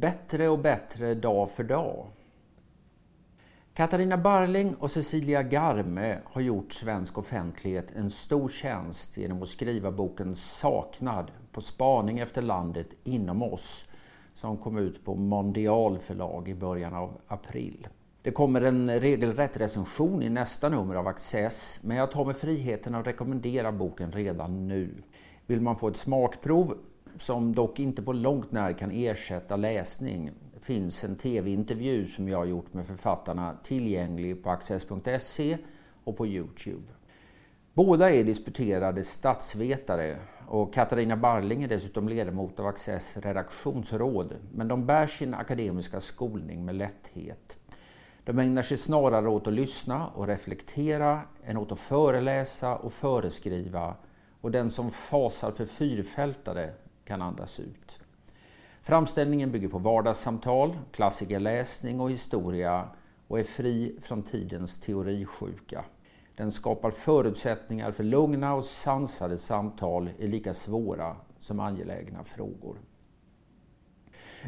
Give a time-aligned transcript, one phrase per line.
[0.00, 2.06] Bättre och bättre dag för dag.
[3.74, 9.90] Katarina Barling och Cecilia Garme har gjort svensk offentlighet en stor tjänst genom att skriva
[9.90, 13.84] boken Saknad på spaning efter landet inom oss
[14.34, 17.88] som kom ut på Mondial förlag i början av april.
[18.22, 22.94] Det kommer en regelrätt recension i nästa nummer av Access men jag tar mig friheten
[22.94, 25.02] att rekommendera boken redan nu.
[25.46, 26.78] Vill man få ett smakprov
[27.18, 32.44] som dock inte på långt när kan ersätta läsning finns en tv-intervju som jag har
[32.44, 35.58] gjort med författarna tillgänglig på access.se
[36.04, 36.92] och på Youtube.
[37.74, 40.16] Båda är disputerade statsvetare
[40.48, 46.64] och Katarina Barling är dessutom ledamot av Access redaktionsråd men de bär sin akademiska skolning
[46.64, 47.56] med lätthet.
[48.24, 53.94] De ägnar sig snarare åt att lyssna och reflektera än åt att föreläsa och föreskriva
[54.40, 56.72] och den som fasar för fyrfältare
[57.04, 58.00] kan andas ut.
[58.82, 62.88] Framställningen bygger på vardagssamtal, klassikerläsning och historia
[63.28, 65.84] och är fri från tidens teorisjuka.
[66.36, 72.76] Den skapar förutsättningar för lugna och sansade samtal i lika svåra som angelägna frågor.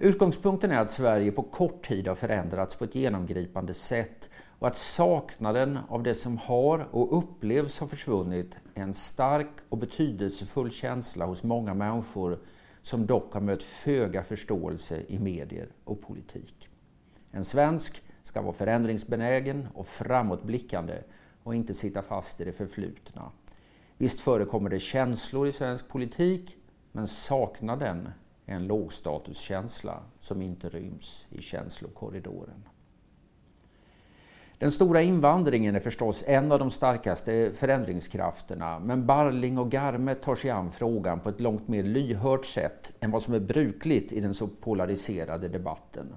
[0.00, 4.76] Utgångspunkten är att Sverige på kort tid har förändrats på ett genomgripande sätt och att
[4.76, 11.26] saknaden av det som har och upplevs ha försvunnit är en stark och betydelsefull känsla
[11.26, 12.38] hos många människor
[12.82, 16.68] som dock har mött föga förståelse i medier och politik.
[17.30, 21.02] En svensk ska vara förändringsbenägen och framåtblickande
[21.42, 23.30] och inte sitta fast i det förflutna.
[23.98, 26.56] Visst förekommer det känslor i svensk politik,
[26.92, 28.08] men saknaden
[28.46, 32.68] en lågstatuskänsla som inte ryms i känslokorridoren.
[34.58, 40.34] Den stora invandringen är förstås en av de starkaste förändringskrafterna men Barling och Garme tar
[40.34, 44.20] sig an frågan på ett långt mer lyhört sätt än vad som är brukligt i
[44.20, 46.14] den så polariserade debatten.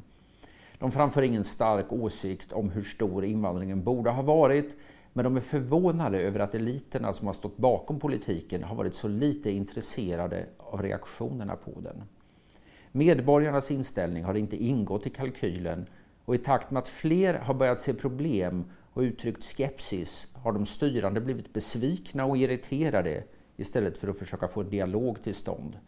[0.80, 4.78] De framför ingen stark åsikt om hur stor invandringen borde ha varit
[5.14, 9.08] men de är förvånade över att eliterna som har stått bakom politiken har varit så
[9.08, 12.04] lite intresserade av reaktionerna på den.
[12.98, 15.86] Medborgarnas inställning har inte ingått i kalkylen
[16.26, 20.66] och i takt med att fler har börjat se problem och uttryckt skepsis har de
[20.66, 23.24] styrande blivit besvikna och irriterade
[23.56, 25.80] istället för att försöka få en dialog till stånd.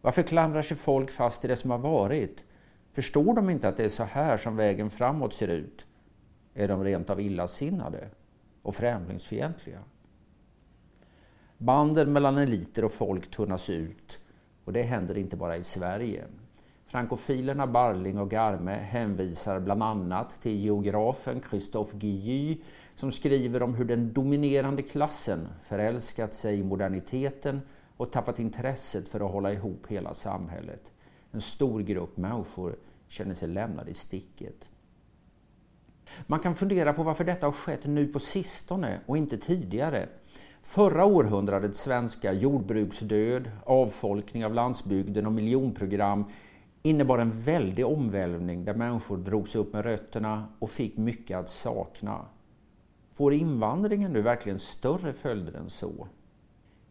[0.00, 2.44] Varför klamrar sig folk fast i det som har varit?
[2.92, 5.86] Förstår de inte att det är så här som vägen framåt ser ut?
[6.54, 8.08] Är de rent av illasinnade
[8.62, 9.80] och främlingsfientliga?
[11.58, 14.20] Banden mellan eliter och folk tunnas ut
[14.64, 16.24] och det händer inte bara i Sverige.
[16.88, 22.58] Frankofilerna Barling och Garme hänvisar bland annat till geografen Christophe Guilly
[22.94, 27.60] som skriver om hur den dominerande klassen förälskat sig i moderniteten
[27.96, 30.92] och tappat intresset för att hålla ihop hela samhället.
[31.30, 32.76] En stor grupp människor
[33.08, 34.70] känner sig lämnade i sticket.
[36.26, 40.08] Man kan fundera på varför detta har skett nu på sistone och inte tidigare.
[40.62, 46.24] Förra århundradets svenska jordbruksdöd, avfolkning av landsbygden och miljonprogram
[46.86, 52.26] innebar en väldig omvälvning där människor drogs upp med rötterna och fick mycket att sakna.
[53.14, 56.08] Får invandringen nu verkligen större följder än så?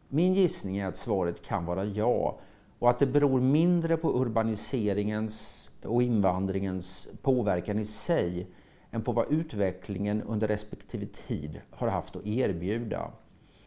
[0.09, 2.39] Min gissning är att svaret kan vara ja
[2.79, 8.47] och att det beror mindre på urbaniseringens och invandringens påverkan i sig
[8.91, 13.12] än på vad utvecklingen under respektive tid har haft att erbjuda.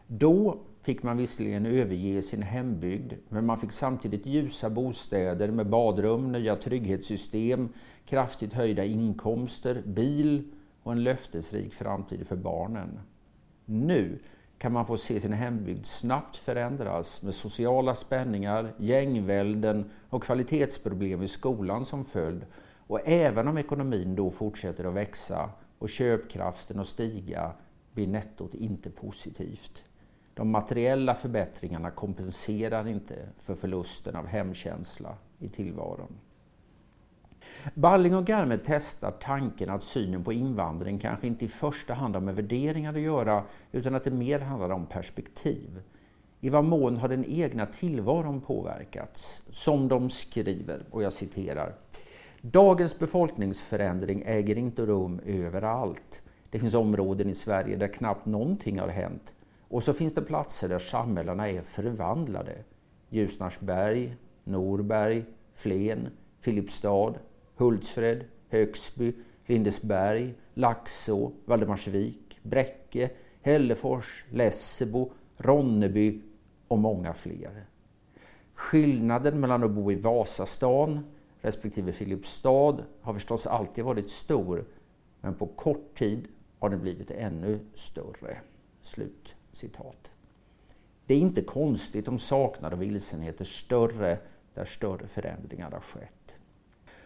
[0.07, 6.31] Då fick man visserligen överge sin hembygd, men man fick samtidigt ljusa bostäder med badrum,
[6.31, 7.69] nya trygghetssystem,
[8.05, 10.51] kraftigt höjda inkomster, bil
[10.83, 12.99] och en löftesrik framtid för barnen.
[13.65, 14.19] Nu
[14.57, 21.27] kan man få se sin hembygd snabbt förändras med sociala spänningar, gängvälden och kvalitetsproblem i
[21.27, 22.45] skolan som följd.
[22.87, 27.51] Och även om ekonomin då fortsätter att växa och köpkraften att stiga
[27.93, 29.83] blir nettot inte positivt.
[30.39, 36.17] De materiella förbättringarna kompenserar inte för förlusten av hemkänsla i tillvaron.
[37.73, 42.21] Balling och Garme testar tanken att synen på invandring kanske inte i första hand har
[42.21, 45.81] med värderingar att göra utan att det mer handlar om perspektiv.
[46.39, 49.43] I vad mån har den egna tillvaron påverkats?
[49.49, 51.75] Som de skriver, och jag citerar.
[52.41, 56.21] Dagens befolkningsförändring äger inte rum överallt.
[56.49, 59.33] Det finns områden i Sverige där knappt någonting har hänt
[59.69, 62.63] och så finns det platser där samhällena är förvandlade.
[63.09, 67.13] Ljusnarsberg, Norberg, Flen, Filipstad,
[67.55, 69.13] Hultsfred, Högsby,
[69.45, 73.09] Lindesberg, Laxå, Valdemarsvik, Bräcke,
[73.41, 76.21] Hällefors, Lessebo, Ronneby
[76.67, 77.65] och många fler.
[78.53, 81.05] Skillnaden mellan att bo i Vasastan,
[81.41, 84.65] respektive Filipstad har förstås alltid varit stor,
[85.21, 86.27] men på kort tid
[86.59, 88.37] har den blivit ännu större.
[88.81, 90.11] Slut citat.
[91.05, 94.17] Det är inte konstigt om saknad och vilsenhet är större
[94.53, 96.37] där större förändringar har skett.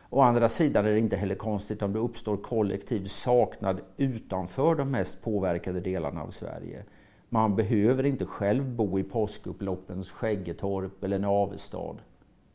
[0.10, 4.92] Å andra sidan är det inte heller konstigt om det uppstår kollektiv saknad utanför de
[4.92, 6.86] mest påverkade delarna av Sverige.
[7.30, 11.98] Man behöver inte själv bo i påskupploppens Skäggetorp eller Navestad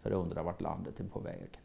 [0.03, 1.61] för att undra vart landet är på väg.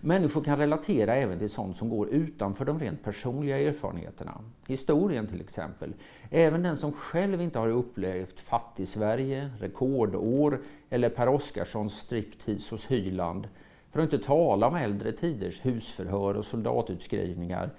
[0.00, 4.44] Människor kan relatera även till sånt som går utanför de rent personliga erfarenheterna.
[4.66, 5.94] Historien till exempel.
[6.30, 10.60] Även den som själv inte har upplevt Fattig-Sverige, rekordår
[10.90, 13.48] eller Per Oscarssons striptease hos Hyland,
[13.90, 17.70] för att inte tala om äldre tiders husförhör och soldatutskrivningar,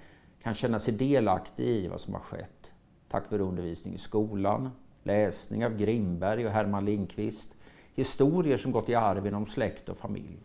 [0.42, 2.72] kan känna sig delaktig i vad som har skett.
[3.08, 4.70] Tack vare undervisning i skolan,
[5.02, 7.56] läsning av Grimberg och Herman Lindqvist,
[7.94, 10.38] historier som gått i arv inom släkt och familj.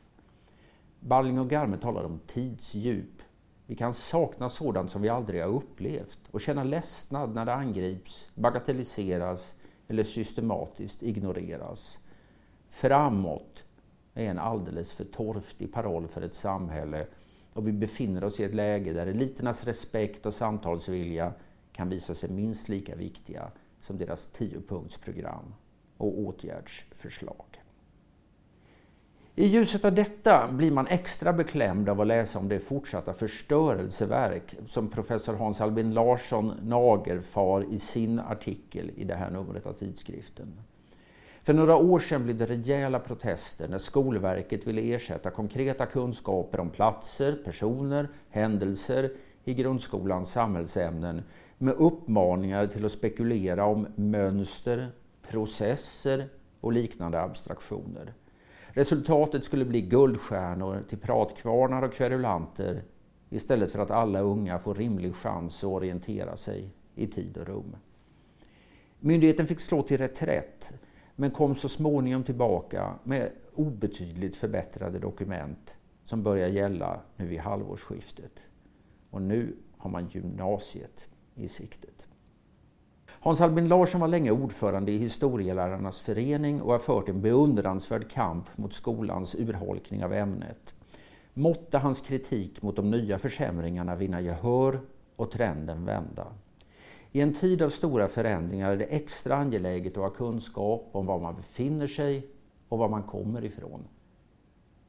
[1.00, 3.22] Balling och Garme talar om tidsdjup.
[3.66, 8.30] Vi kan sakna sådant som vi aldrig har upplevt och känna ledsnad när det angrips,
[8.36, 9.56] bagatelliseras
[9.88, 12.00] eller systematiskt ignoreras.
[12.70, 13.64] Framåt
[14.14, 17.08] är en alldeles för torftig paroll för ett samhälle
[17.54, 21.34] och vi befinner oss i ett läge där eliternas respekt och samtalsvilja
[21.72, 23.52] kan visa sig minst lika viktiga
[23.82, 25.54] som deras tiopunktsprogram
[25.98, 27.46] och åtgärdsförslag.
[29.36, 34.56] I ljuset av detta blir man extra beklämd av att läsa om det fortsatta förstörelseverk
[34.66, 40.54] som professor Hans Albin Larsson nagelfar i sin artikel i det här numret av tidskriften.
[41.44, 46.70] För några år sedan blev det rejäla protester när Skolverket ville ersätta konkreta kunskaper om
[46.70, 49.12] platser, personer, händelser
[49.44, 51.22] i grundskolans samhällsämnen
[51.58, 54.92] med uppmaningar till att spekulera om mönster,
[55.30, 56.30] processer
[56.62, 58.14] och liknande abstraktioner.
[58.80, 62.84] Resultatet skulle bli guldstjärnor till pratkvarnar och kverulanter
[63.30, 67.76] istället för att alla unga får rimlig chans att orientera sig i tid och rum.
[69.00, 70.74] Myndigheten fick slå till reträtt
[71.16, 78.40] men kom så småningom tillbaka med obetydligt förbättrade dokument som börjar gälla nu vid halvårsskiftet.
[79.10, 82.08] Och nu har man gymnasiet i siktet.
[83.22, 88.58] Hans Albin Larsson var länge ordförande i Historielärarnas förening och har fört en beundransvärd kamp
[88.58, 90.76] mot skolans urholkning av ämnet.
[91.34, 94.80] Måtte hans kritik mot de nya försämringarna vinna gehör
[95.16, 96.28] och trenden vända.
[97.12, 101.20] I en tid av stora förändringar är det extra angeläget att ha kunskap om var
[101.20, 102.28] man befinner sig
[102.70, 103.88] och var man kommer ifrån.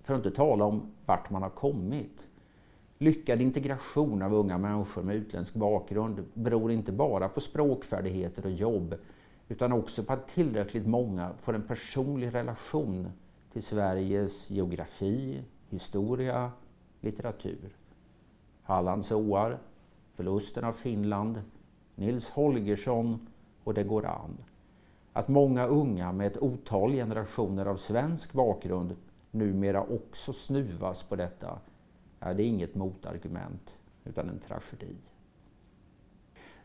[0.03, 2.29] För att inte tala om vart man har kommit.
[3.03, 8.95] Lyckad integration av unga människor med utländsk bakgrund beror inte bara på språkfärdigheter och jobb
[9.49, 13.13] utan också på att tillräckligt många får en personlig relation
[13.53, 16.51] till Sveriges geografi, historia,
[17.01, 17.77] litteratur.
[18.63, 19.59] Hallands åar,
[20.15, 21.43] förlusten av Finland,
[21.95, 23.27] Nils Holgersson
[23.65, 24.39] och det går an.
[25.13, 28.97] Att många unga med ett otal generationer av svensk bakgrund
[29.31, 31.59] numera också snuvas på detta
[32.21, 34.97] Ja, det är inget motargument, utan en tragedi.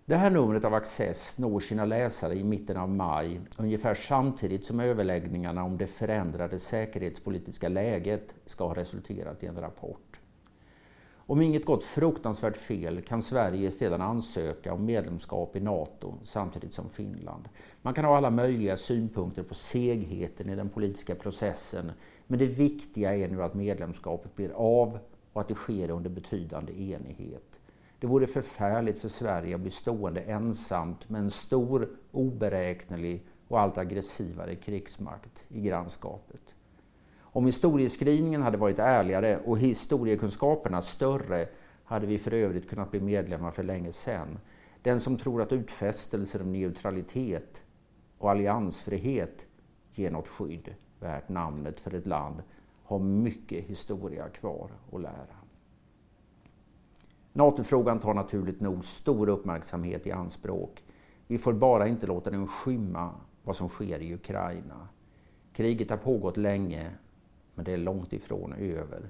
[0.05, 4.79] Det här numret av Access når sina läsare i mitten av maj, ungefär samtidigt som
[4.79, 10.19] överläggningarna om det förändrade säkerhetspolitiska läget ska ha resulterat i en rapport.
[11.27, 16.89] Om inget gått fruktansvärt fel kan Sverige sedan ansöka om medlemskap i NATO samtidigt som
[16.89, 17.49] Finland.
[17.81, 21.91] Man kan ha alla möjliga synpunkter på segheten i den politiska processen,
[22.27, 24.99] men det viktiga är nu att medlemskapet blir av
[25.35, 27.59] och att det sker under betydande enighet.
[27.99, 33.77] Det vore förfärligt för Sverige att bli stående ensamt med en stor, oberäknelig och allt
[33.77, 36.55] aggressivare krigsmakt i grannskapet.
[37.19, 41.47] Om historieskrivningen hade varit ärligare och historiekunskaperna större
[41.83, 44.39] hade vi för övrigt kunnat bli medlemmar för länge sedan.
[44.81, 47.63] Den som tror att utfästelser om neutralitet
[48.17, 49.45] och alliansfrihet
[49.93, 52.43] ger något skydd värt namnet för ett land
[52.85, 55.35] har mycket historia kvar att lära.
[57.33, 60.83] NATO-frågan tar naturligt nog stor uppmärksamhet i anspråk.
[61.27, 63.11] Vi får bara inte låta den skymma
[63.43, 64.87] vad som sker i Ukraina.
[65.53, 66.91] Kriget har pågått länge,
[67.55, 69.09] men det är långt ifrån över.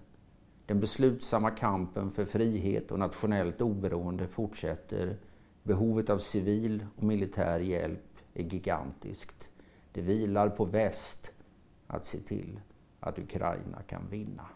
[0.65, 5.17] Den beslutsamma kampen för frihet och nationellt oberoende fortsätter.
[5.63, 9.49] Behovet av civil och militär hjälp är gigantiskt.
[9.91, 11.31] Det vilar på väst
[11.87, 12.59] att se till
[13.07, 14.47] att Ukraina kan vinna.